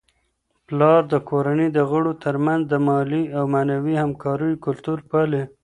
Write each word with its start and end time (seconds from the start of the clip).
پلار 0.67 1.01
د 1.13 1.15
کورنی 1.29 1.67
د 1.73 1.79
غړو 1.89 2.11
ترمنځ 2.23 2.61
د 2.67 2.73
مالي 2.87 3.23
او 3.37 3.43
معنوي 3.53 3.95
همکاریو 4.03 4.61
کلتور 4.65 4.99
پالي. 5.09 5.43